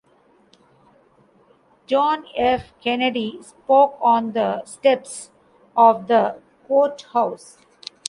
John 1.85 2.25
F. 2.35 2.73
Kennedy 2.83 3.37
spoke 3.43 3.99
on 4.01 4.31
the 4.31 4.65
steps 4.65 5.29
of 5.77 6.07
the 6.07 6.39
courthouse. 6.67 7.59